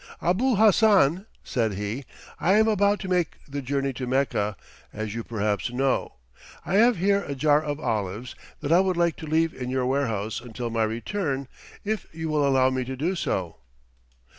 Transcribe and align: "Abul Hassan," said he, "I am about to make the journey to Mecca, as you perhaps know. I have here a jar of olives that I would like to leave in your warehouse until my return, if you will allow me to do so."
"Abul 0.19 0.55
Hassan," 0.55 1.27
said 1.43 1.73
he, 1.75 2.05
"I 2.39 2.53
am 2.53 2.67
about 2.67 2.99
to 3.01 3.07
make 3.07 3.37
the 3.47 3.61
journey 3.61 3.93
to 3.93 4.07
Mecca, 4.07 4.57
as 4.91 5.13
you 5.13 5.23
perhaps 5.23 5.71
know. 5.71 6.15
I 6.65 6.77
have 6.77 6.97
here 6.97 7.21
a 7.23 7.35
jar 7.35 7.61
of 7.61 7.79
olives 7.79 8.33
that 8.61 8.71
I 8.71 8.79
would 8.79 8.97
like 8.97 9.15
to 9.17 9.27
leave 9.27 9.53
in 9.53 9.69
your 9.69 9.85
warehouse 9.85 10.41
until 10.41 10.71
my 10.71 10.85
return, 10.85 11.47
if 11.85 12.07
you 12.15 12.29
will 12.29 12.47
allow 12.47 12.71
me 12.71 12.83
to 12.85 12.95
do 12.97 13.13
so." 13.13 13.57